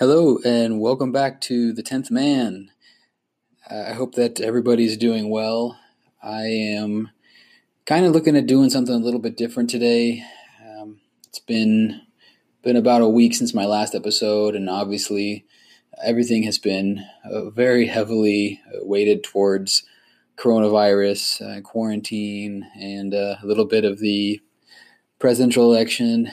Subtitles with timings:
[0.00, 2.70] Hello, and welcome back to The Tenth Man.
[3.70, 5.78] Uh, I hope that everybody's doing well.
[6.22, 7.10] I am
[7.84, 10.24] kind of looking at doing something a little bit different today.
[10.66, 12.00] Um, it's been
[12.62, 15.44] been about a week since my last episode, and obviously,
[16.02, 19.82] everything has been uh, very heavily uh, weighted towards
[20.38, 24.40] coronavirus, uh, quarantine, and uh, a little bit of the
[25.18, 26.30] presidential election,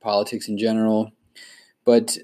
[0.00, 1.10] politics in general.
[1.86, 2.18] But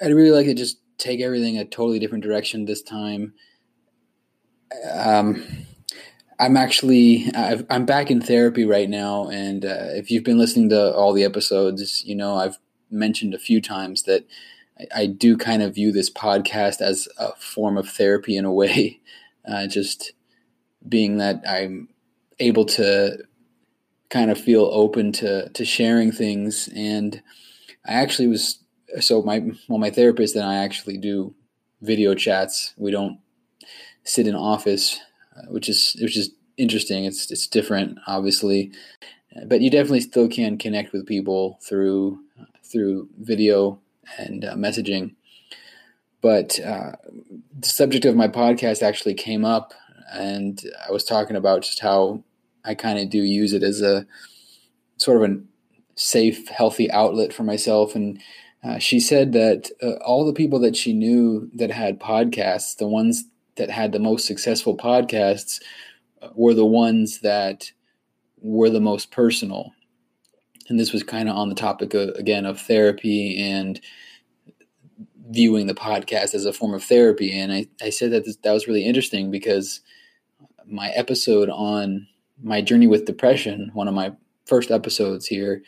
[0.00, 3.32] I'd really like to just take everything a totally different direction this time.
[4.92, 5.66] Um,
[6.38, 10.70] I'm actually i am back in therapy right now, and uh, if you've been listening
[10.70, 12.58] to all the episodes, you know I've
[12.90, 14.26] mentioned a few times that
[14.78, 18.52] I, I do kind of view this podcast as a form of therapy in a
[18.52, 19.00] way,
[19.48, 20.12] uh, just
[20.88, 21.88] being that I'm
[22.38, 23.18] able to
[24.08, 27.20] kind of feel open to to sharing things, and
[27.86, 28.60] I actually was
[28.98, 31.34] so my well my therapist and I actually do
[31.80, 32.74] video chats.
[32.76, 33.18] We don't
[34.04, 34.98] sit in office,
[35.36, 37.04] uh, which is which is interesting.
[37.04, 38.72] It's it's different, obviously,
[39.46, 42.18] but you definitely still can connect with people through
[42.64, 43.80] through video
[44.18, 45.14] and uh, messaging.
[46.22, 46.92] But uh,
[47.58, 49.72] the subject of my podcast actually came up,
[50.12, 52.22] and I was talking about just how
[52.64, 54.06] I kind of do use it as a
[54.98, 55.40] sort of a
[55.94, 58.20] safe, healthy outlet for myself and
[58.62, 62.86] uh, she said that uh, all the people that she knew that had podcasts, the
[62.88, 63.24] ones
[63.56, 65.60] that had the most successful podcasts,
[66.20, 67.72] uh, were the ones that
[68.38, 69.72] were the most personal.
[70.68, 73.80] And this was kind of on the topic of, again of therapy and
[75.30, 77.38] viewing the podcast as a form of therapy.
[77.38, 79.80] And I, I said that this, that was really interesting because
[80.66, 82.06] my episode on
[82.42, 84.12] my journey with depression, one of my
[84.46, 85.62] first episodes here,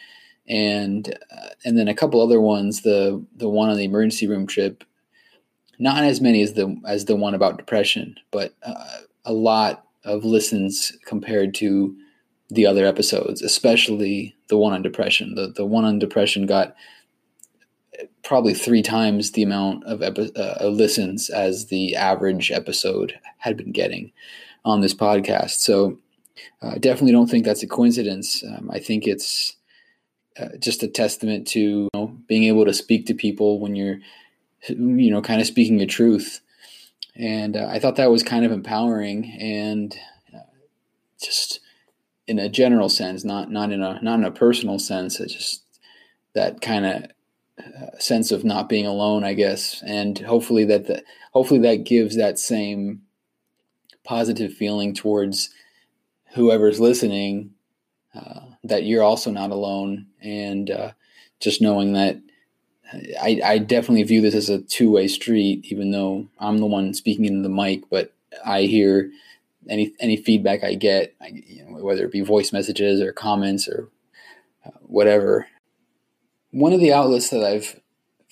[0.49, 2.83] and uh, and then a couple other ones.
[2.83, 4.85] The the one on the emergency room trip,
[5.79, 10.25] not as many as the as the one about depression, but uh, a lot of
[10.25, 11.97] listens compared to
[12.51, 15.35] the other episodes, especially the one on depression.
[15.35, 16.75] The the one on depression got
[18.23, 23.73] probably three times the amount of epi- uh, listens as the average episode had been
[23.73, 24.13] getting
[24.65, 25.51] on this podcast.
[25.61, 25.99] So,
[26.63, 28.43] uh, definitely don't think that's a coincidence.
[28.45, 29.57] Um, I think it's
[30.39, 33.99] uh, just a testament to you know, being able to speak to people when you're,
[34.69, 36.41] you know, kind of speaking your truth.
[37.15, 39.95] And uh, I thought that was kind of empowering and
[40.35, 40.39] uh,
[41.21, 41.61] just
[42.27, 45.21] in a general sense, not not in a not in a personal sense.
[45.21, 45.63] It's just
[46.35, 47.05] that kind of
[47.59, 49.83] uh, sense of not being alone, I guess.
[49.87, 53.03] And hopefully that the, hopefully that gives that same
[54.05, 55.51] positive feeling towards
[56.35, 57.51] whoever's listening
[58.15, 60.93] uh, that you're also not alone, and uh,
[61.41, 62.21] just knowing that
[63.21, 66.95] I, I, definitely view this as a two way street, even though I'm the one
[66.95, 68.13] speaking into the mic, but
[68.45, 69.11] I hear
[69.69, 73.69] any any feedback I get, I, you know, whether it be voice messages or comments
[73.69, 73.89] or
[74.67, 75.47] uh, whatever.
[76.51, 77.81] One of the outlets that I've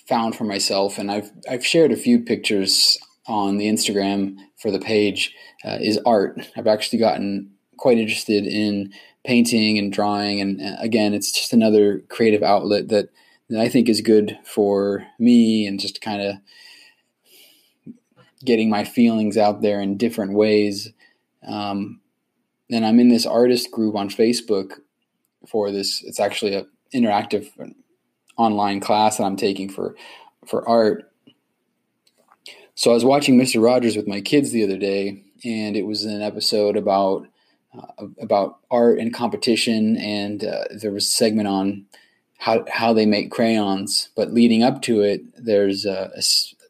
[0.07, 4.81] found for myself, and I've I've shared a few pictures on the Instagram for the
[4.81, 6.41] page, uh, is art.
[6.57, 8.93] I've actually gotten quite interested in
[9.25, 10.41] painting and drawing.
[10.41, 13.11] And uh, again, it's just another creative outlet that,
[13.49, 16.37] that I think is good for me and just kind of
[18.45, 20.93] getting my feelings out there in different ways.
[21.47, 22.01] Um,
[22.71, 24.75] and I'm in this artist group on Facebook
[25.47, 26.03] for this.
[26.05, 27.49] It's actually an interactive
[28.37, 29.95] online class that I'm taking for
[30.47, 31.05] for art.
[32.75, 33.63] So I was watching Mr.
[33.63, 37.27] Rogers with my kids the other day, and it was an episode about
[37.79, 41.87] uh, about art and competition, and uh, there was a segment on
[42.39, 44.09] how how they make crayons.
[44.17, 46.23] But leading up to it, there's a, a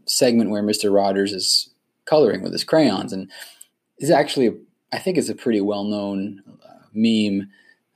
[0.04, 0.94] segment where Mr.
[0.94, 1.70] Rogers is
[2.04, 3.30] coloring with his crayons, and
[3.98, 4.54] is actually
[4.92, 7.48] I think it's a pretty well known uh, meme.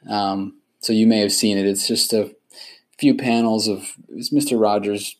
[0.08, 1.66] Um, so you may have seen it.
[1.66, 2.34] It's just a
[2.98, 4.60] few panels of Mr.
[4.60, 5.16] Rogers.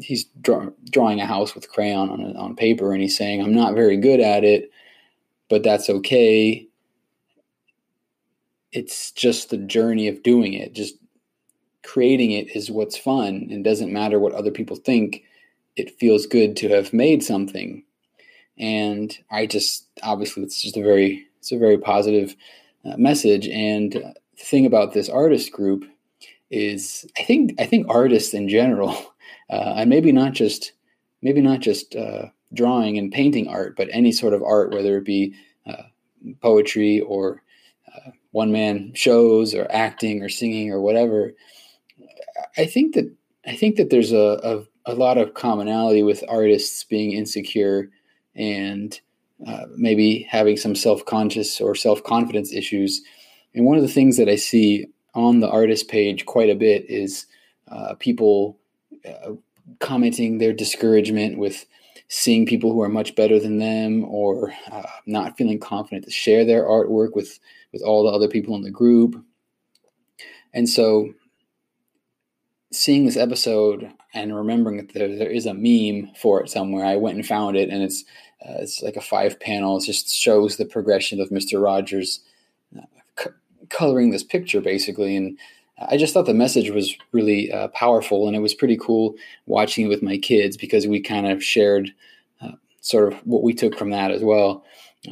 [0.00, 3.74] He's draw, drawing a house with crayon on on paper, and he's saying, "I'm not
[3.74, 4.70] very good at it,
[5.50, 6.68] but that's okay
[8.72, 10.72] it's just the journey of doing it.
[10.72, 10.96] Just
[11.82, 15.24] creating it is what's fun and doesn't matter what other people think.
[15.76, 17.84] It feels good to have made something.
[18.58, 22.36] And I just obviously it's just a very it's a very positive
[22.84, 23.48] uh, message.
[23.48, 25.84] And the thing about this artist group
[26.50, 28.92] is I think I think artists in general,
[29.50, 30.72] uh, and maybe not just
[31.22, 35.04] maybe not just uh, drawing and painting art, but any sort of art, whether it
[35.04, 35.34] be
[35.66, 35.84] uh,
[36.40, 37.42] poetry or
[38.32, 41.32] one man shows or acting or singing or whatever.
[42.56, 43.10] I think that
[43.46, 47.90] I think that there's a, a lot of commonality with artists being insecure
[48.34, 48.98] and
[49.46, 53.02] uh, maybe having some self conscious or self confidence issues.
[53.54, 56.88] And one of the things that I see on the artist page quite a bit
[56.88, 57.26] is
[57.68, 58.58] uh, people
[59.06, 59.32] uh,
[59.80, 61.66] commenting their discouragement with
[62.08, 66.44] seeing people who are much better than them or uh, not feeling confident to share
[66.44, 67.38] their artwork with
[67.72, 69.16] with all the other people in the group.
[70.52, 71.14] And so
[72.72, 76.96] seeing this episode and remembering that there, there is a meme for it somewhere i
[76.96, 78.04] went and found it and it's
[78.44, 79.76] uh, it's like a five panel.
[79.76, 82.20] It just shows the progression of mr rogers
[82.76, 82.82] uh,
[83.18, 83.30] c-
[83.68, 85.38] coloring this picture basically and
[85.88, 89.14] I just thought the message was really uh, powerful, and it was pretty cool
[89.46, 91.92] watching it with my kids because we kind of shared
[92.40, 94.64] uh, sort of what we took from that as well.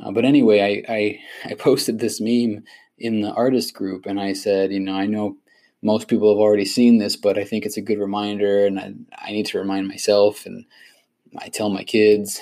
[0.02, 1.20] Uh, but anyway, I, I,
[1.50, 2.64] I posted this meme
[2.98, 5.36] in the artist group, and I said, you know, I know
[5.82, 8.94] most people have already seen this, but I think it's a good reminder, and I,
[9.18, 10.64] I need to remind myself, and
[11.38, 12.40] I tell my kids.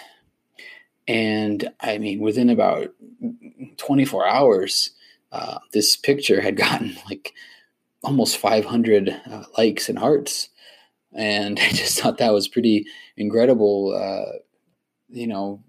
[1.07, 2.89] And I mean, within about
[3.79, 4.91] 24 hours,
[5.33, 7.33] uh, this picture had gotten like
[8.09, 10.49] almost 500 uh, likes and hearts.
[11.15, 13.95] And I just thought that was pretty incredible.
[13.95, 14.39] Uh,
[15.11, 15.63] you know,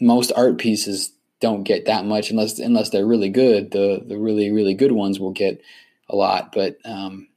[0.00, 3.70] most art pieces don't get that much unless unless they're really good.
[3.70, 5.60] The the really really good ones will get
[6.08, 7.28] a lot, but um,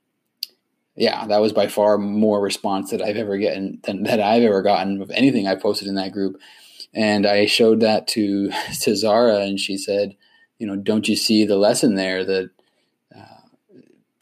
[0.95, 4.61] yeah, that was by far more response that I've ever gotten than that I've ever
[4.61, 6.39] gotten of anything I posted in that group.
[6.93, 8.51] And I showed that to
[8.81, 10.15] to Zara, and she said,
[10.59, 12.51] you know, don't you see the lesson there that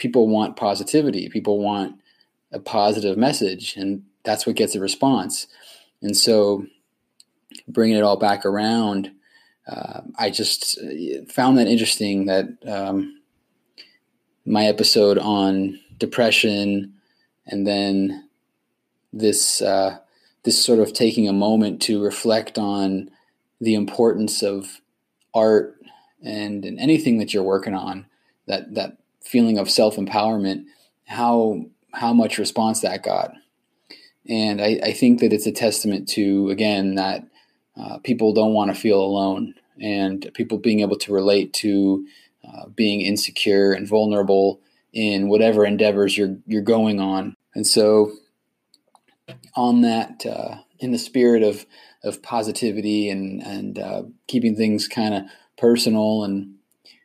[0.01, 1.29] people want positivity.
[1.29, 2.01] People want
[2.51, 5.45] a positive message, and that's what gets a response.
[6.01, 6.65] And so,
[7.67, 9.11] bringing it all back around,
[9.67, 13.21] uh, I just uh, found that interesting that um,
[14.43, 16.95] my episode on depression,
[17.45, 18.27] and then
[19.13, 19.99] this uh,
[20.41, 23.11] this sort of taking a moment to reflect on
[23.59, 24.81] the importance of
[25.35, 25.77] art
[26.23, 28.07] and, and anything that you're working on
[28.47, 30.65] that that feeling of self empowerment,
[31.05, 33.33] how how much response that got.
[34.27, 37.23] And I, I, think that it's a testament to again that
[37.79, 42.05] uh, people don't want to feel alone, and people being able to relate to
[42.47, 44.61] uh, being insecure and vulnerable
[44.93, 47.35] in whatever endeavors you're you're going on.
[47.55, 48.11] And so,
[49.55, 51.65] on that, uh, in the spirit of
[52.03, 55.23] of positivity and and uh, keeping things kind of
[55.57, 56.55] personal and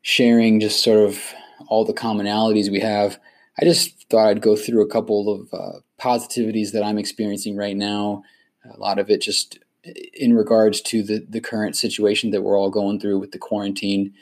[0.02, 1.34] sharing just sort of
[1.68, 3.18] all the commonalities we have.
[3.60, 7.76] I just thought I'd go through a couple of uh, positivities that I'm experiencing right
[7.76, 8.22] now.
[8.72, 9.58] A lot of it just
[10.14, 14.12] in regards to the, the current situation that we're all going through with the quarantine.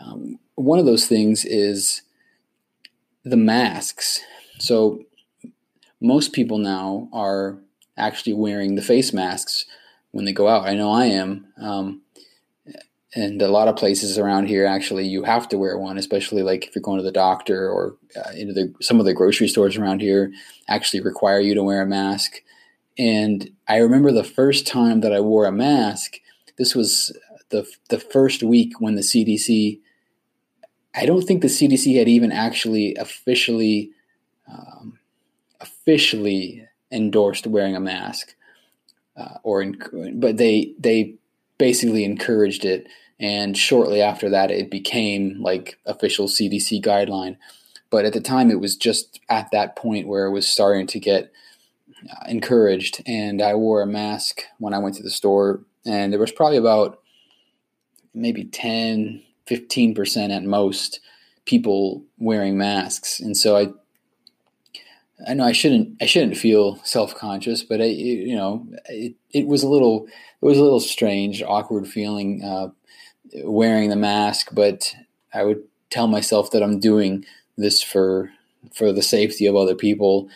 [0.00, 2.02] Um, one of those things is
[3.24, 4.20] the masks.
[4.58, 5.02] So,
[6.00, 7.58] most people now are
[7.96, 9.64] actually wearing the face masks
[10.10, 10.68] when they go out.
[10.68, 11.46] I know I am.
[11.58, 12.02] Um,
[13.16, 16.66] and a lot of places around here actually you have to wear one especially like
[16.66, 19.76] if you're going to the doctor or uh, into the some of the grocery stores
[19.76, 20.30] around here
[20.68, 22.42] actually require you to wear a mask.
[22.98, 26.18] And i remember the first time that i wore a mask
[26.58, 27.16] this was
[27.48, 29.80] the the first week when the cdc
[30.94, 33.90] i don't think the cdc had even actually officially
[34.48, 34.98] um,
[35.60, 38.34] officially endorsed wearing a mask
[39.16, 39.64] uh, or
[40.14, 41.14] but they they
[41.58, 42.86] basically encouraged it
[43.18, 47.36] and shortly after that, it became like official CDC guideline.
[47.90, 51.00] But at the time, it was just at that point where it was starting to
[51.00, 51.32] get
[52.10, 53.02] uh, encouraged.
[53.06, 56.58] And I wore a mask when I went to the store, and there was probably
[56.58, 56.98] about
[58.12, 61.00] maybe 10, 15% at most
[61.44, 63.20] people wearing masks.
[63.20, 63.68] And so I
[65.26, 69.46] I know I shouldn't I shouldn't feel self conscious, but I, you know it, it
[69.46, 72.68] was a little it was a little strange, awkward feeling uh,
[73.44, 74.94] wearing the mask, but
[75.32, 77.24] I would tell myself that I'm doing
[77.56, 78.30] this for
[78.74, 80.28] for the safety of other people.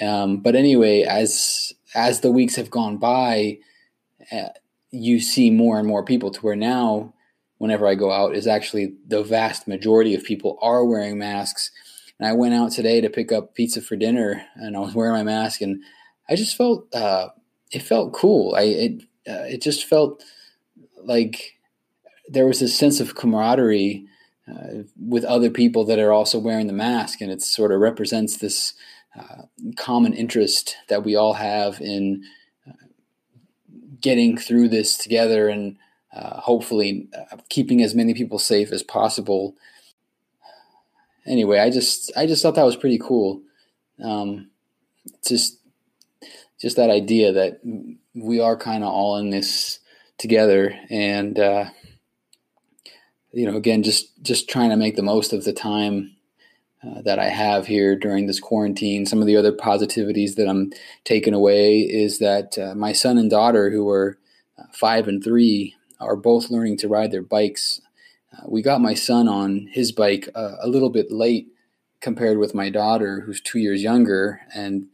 [0.00, 3.58] Um, but anyway, as as the weeks have gone by,
[4.32, 4.48] uh,
[4.90, 7.12] you see more and more people to where now,
[7.58, 11.70] whenever I go out, is actually the vast majority of people are wearing masks.
[12.18, 15.14] And I went out today to pick up pizza for dinner, and I was wearing
[15.14, 15.82] my mask, and
[16.28, 17.28] I just felt uh,
[17.70, 18.54] it felt cool.
[18.54, 20.22] I it uh, it just felt
[21.02, 21.53] like
[22.28, 24.06] there was this sense of camaraderie
[24.48, 28.36] uh, with other people that are also wearing the mask, and it sort of represents
[28.36, 28.74] this
[29.18, 29.42] uh,
[29.76, 32.24] common interest that we all have in
[32.68, 32.86] uh,
[34.00, 35.76] getting through this together and
[36.14, 39.54] uh, hopefully uh, keeping as many people safe as possible.
[41.26, 43.42] Anyway, I just I just thought that was pretty cool.
[44.02, 44.50] Um,
[45.26, 45.58] just
[46.60, 47.60] just that idea that
[48.14, 49.78] we are kind of all in this
[50.18, 51.70] together, and uh,
[53.34, 56.16] you know, again, just just trying to make the most of the time
[56.84, 59.06] uh, that I have here during this quarantine.
[59.06, 60.72] Some of the other positivities that I'm
[61.04, 64.18] taking away is that uh, my son and daughter, who are
[64.58, 67.80] uh, five and three, are both learning to ride their bikes.
[68.32, 71.48] Uh, we got my son on his bike uh, a little bit late
[72.00, 74.86] compared with my daughter, who's two years younger, and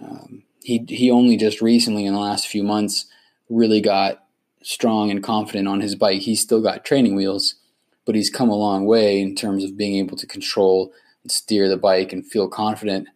[0.00, 3.06] um, he he only just recently in the last few months
[3.48, 4.24] really got
[4.62, 6.20] strong and confident on his bike.
[6.20, 7.56] He's still got training wheels,
[8.04, 10.92] but he's come a long way in terms of being able to control
[11.22, 13.08] and steer the bike and feel confident.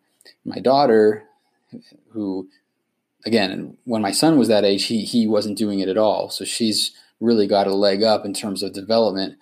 [0.45, 1.25] My daughter,
[2.11, 2.49] who
[3.25, 6.31] again, when my son was that age, he he wasn't doing it at all.
[6.31, 9.37] So she's really got a leg up in terms of development.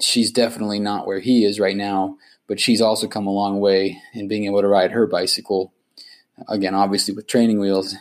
[0.00, 2.16] She's definitely not where he is right now,
[2.48, 5.72] but she's also come a long way in being able to ride her bicycle.
[6.48, 7.94] Again, obviously with training wheels,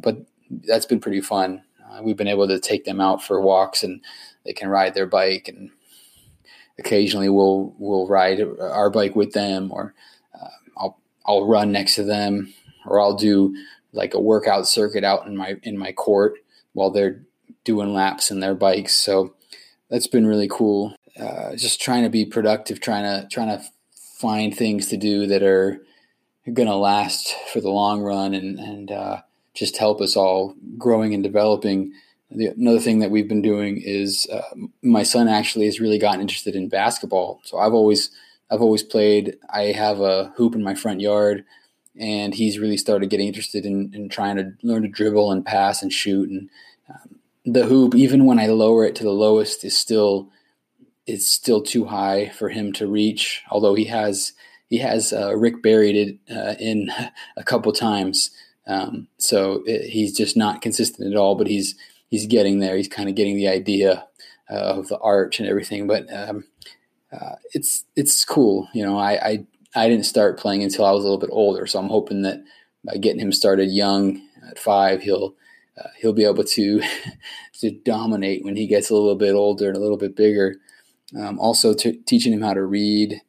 [0.00, 0.24] but
[0.66, 1.62] that's been pretty fun.
[1.84, 4.00] Uh, we've been able to take them out for walks and
[4.44, 5.70] they can ride their bike and
[6.78, 9.94] occasionally we'll we'll ride our bike with them or
[10.34, 12.52] uh, I'll I'll run next to them
[12.86, 13.54] or I'll do
[13.92, 16.34] like a workout circuit out in my in my court
[16.72, 17.22] while they're
[17.64, 18.96] doing laps in their bikes.
[18.96, 19.34] So
[19.90, 20.94] that's been really cool.
[21.18, 23.64] Uh, just trying to be productive trying to trying to
[24.18, 25.80] find things to do that are
[26.52, 29.20] going to last for the long run and and uh,
[29.54, 31.92] just help us all growing and developing
[32.30, 34.42] the, another thing that we've been doing is uh,
[34.82, 37.40] my son actually has really gotten interested in basketball.
[37.44, 38.10] So I've always
[38.50, 39.36] I've always played.
[39.50, 41.44] I have a hoop in my front yard,
[41.98, 45.82] and he's really started getting interested in, in trying to learn to dribble and pass
[45.82, 46.28] and shoot.
[46.28, 46.48] And
[46.88, 50.30] um, the hoop, even when I lower it to the lowest, is still
[51.06, 53.42] it's still too high for him to reach.
[53.50, 54.32] Although he has
[54.68, 56.90] he has uh, Rick buried it uh, in
[57.36, 58.30] a couple times,
[58.66, 61.34] um, so it, he's just not consistent at all.
[61.34, 61.74] But he's
[62.08, 62.76] he's getting there.
[62.76, 64.06] He's kind of getting the idea
[64.50, 65.86] uh, of the arch and everything.
[65.86, 66.44] But um,
[67.12, 68.68] uh, it's it's cool.
[68.72, 71.66] You know, I, I I didn't start playing until I was a little bit older,
[71.66, 72.42] so I'm hoping that
[72.84, 75.34] by getting him started young at five, he'll
[75.78, 76.82] uh, he'll be able to
[77.60, 80.56] to dominate when he gets a little bit older and a little bit bigger.
[81.16, 83.20] Um, also, t- teaching him how to read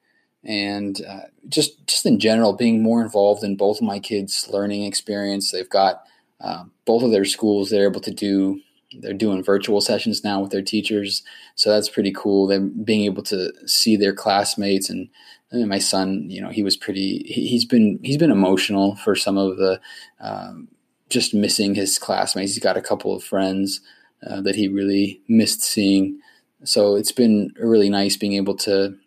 [0.43, 4.84] and uh, just just in general being more involved in both of my kids' learning
[4.84, 5.51] experience.
[5.51, 6.03] They've got
[6.39, 8.62] uh, both of their schools; they're able to do
[9.01, 11.23] they're doing virtual sessions now with their teachers,
[11.55, 12.47] so that's pretty cool.
[12.47, 15.09] Them being able to see their classmates and,
[15.51, 17.23] my son, you know, he was pretty.
[17.25, 19.79] He, has been he's been emotional for some of the
[20.19, 20.67] um,
[21.09, 22.53] just missing his classmates.
[22.53, 23.79] He's got a couple of friends
[24.25, 26.19] uh, that he really missed seeing.
[26.63, 28.97] So it's been really nice being able to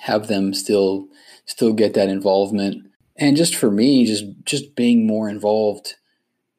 [0.00, 1.08] have them still
[1.46, 5.94] still get that involvement, and just for me, just just being more involved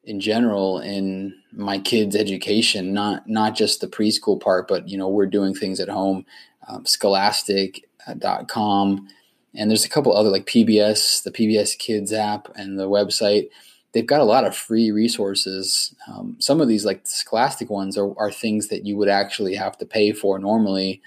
[0.08, 5.06] in general in my kids' education, not not just the preschool part, but you know
[5.06, 6.24] we're doing things at home,
[6.66, 9.06] um, Scholastic.com,
[9.54, 13.50] and there's a couple other like PBS, the PBS Kids app, and the website.
[13.92, 15.94] They've got a lot of free resources.
[16.06, 19.56] Um, some of these, like the Scholastic ones, are, are things that you would actually
[19.56, 21.02] have to pay for normally,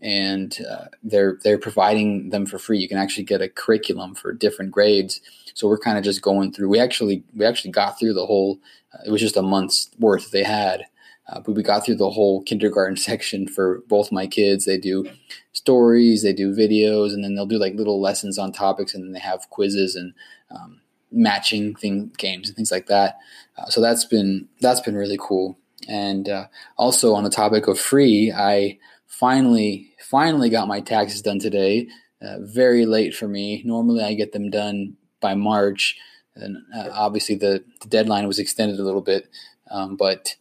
[0.00, 2.78] and uh, they're they're providing them for free.
[2.78, 5.20] You can actually get a curriculum for different grades
[5.56, 6.68] so we're kind of just going through.
[6.68, 8.58] We actually we actually got through the whole.
[8.92, 10.82] Uh, it was just a month's worth they had,
[11.28, 14.66] uh, but we got through the whole kindergarten section for both my kids.
[14.66, 15.08] They do
[15.52, 19.12] stories, they do videos, and then they'll do like little lessons on topics, and then
[19.12, 20.12] they have quizzes and
[20.50, 23.16] um, matching thing games and things like that.
[23.56, 25.58] Uh, so that's been that's been really cool.
[25.88, 31.38] And uh, also on the topic of free, I finally finally got my taxes done
[31.38, 31.88] today.
[32.20, 33.62] Uh, very late for me.
[33.64, 35.96] Normally I get them done by March.
[36.34, 39.28] And uh, obviously, the, the, deadline was extended a little bit,
[39.70, 40.36] um, but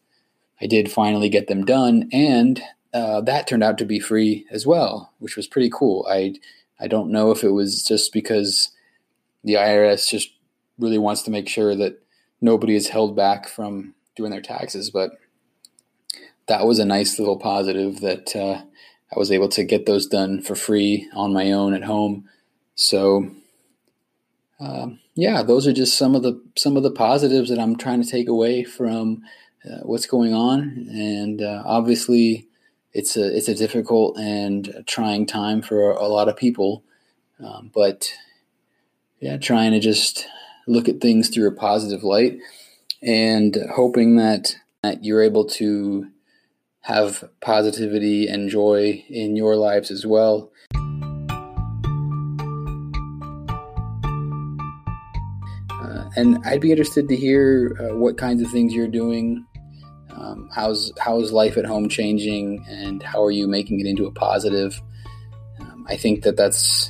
[0.61, 2.61] I did finally get them done, and
[2.93, 6.05] uh, that turned out to be free as well, which was pretty cool.
[6.09, 6.35] I
[6.79, 8.71] I don't know if it was just because
[9.43, 10.29] the IRS just
[10.77, 12.01] really wants to make sure that
[12.41, 15.11] nobody is held back from doing their taxes, but
[16.47, 18.61] that was a nice little positive that uh,
[19.13, 22.29] I was able to get those done for free on my own at home.
[22.75, 23.31] So
[24.59, 28.01] um, yeah, those are just some of the some of the positives that I'm trying
[28.01, 29.23] to take away from
[29.65, 32.47] uh, what's going on, and uh, obviously,
[32.93, 36.83] it's a it's a difficult and trying time for a, lot of people,
[37.43, 38.13] um, but
[39.19, 40.27] yeah, trying to just
[40.67, 42.39] look at things through a positive light,
[43.01, 46.07] and hoping that that you're able to
[46.81, 50.51] have positivity and joy in your lives as well.
[56.15, 59.45] And I'd be interested to hear uh, what kinds of things you're doing.
[60.09, 64.11] Um, how's how's life at home changing, and how are you making it into a
[64.11, 64.81] positive?
[65.59, 66.89] Um, I think that that's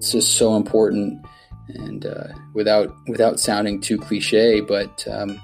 [0.00, 1.24] just so important,
[1.68, 5.40] and uh, without without sounding too cliche, but um,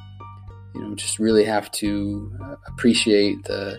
[0.74, 3.78] you know, just really have to uh, appreciate the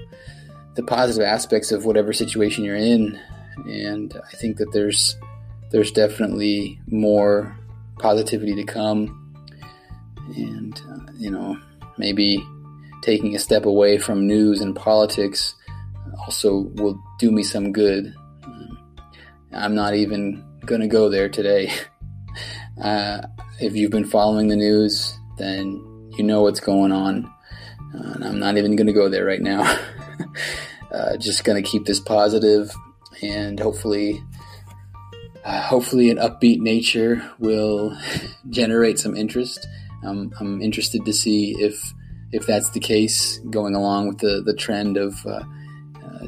[0.75, 3.20] the positive aspects of whatever situation you're in,
[3.65, 5.17] and I think that there's
[5.72, 7.58] there's definitely more
[8.00, 9.34] positivity to come,
[10.36, 11.58] and uh, you know,
[11.98, 12.46] maybe
[13.02, 15.56] taking a step away from news and politics
[16.20, 18.14] also will do me some good.
[19.54, 21.72] I'm not even going to go there today.
[22.84, 23.25] Uh,
[23.62, 25.82] if you've been following the news, then
[26.18, 27.24] you know what's going on.
[27.94, 29.62] Uh, and I'm not even going to go there right now.
[30.92, 32.70] uh, just going to keep this positive
[33.22, 34.22] and hopefully
[35.46, 37.96] uh, hopefully an upbeat nature will
[38.50, 39.68] generate some interest.
[40.04, 41.94] Um, I'm interested to see if
[42.32, 45.44] if that's the case, going along with the the trend of uh,
[46.04, 46.28] uh,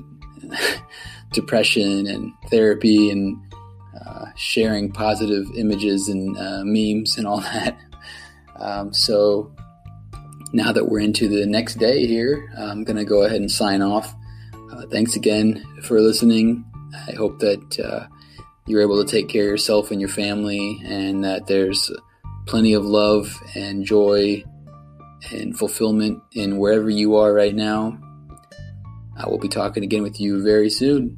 [1.33, 3.37] depression and therapy and
[3.99, 6.33] uh, sharing positive images and
[6.65, 7.77] memes and all that.
[8.55, 9.51] Um, so
[10.53, 13.81] now that we're into the next day here, I'm going to go ahead and sign
[13.81, 14.15] off.
[14.71, 16.65] Uh, thanks again for listening.
[17.07, 18.07] I hope that uh,
[18.67, 21.91] you're able to take care of yourself and your family, and that there's
[22.45, 24.43] plenty of love and joy
[25.31, 27.97] and fulfillment in wherever you are right now.
[29.17, 31.17] I will be talking again with you very soon.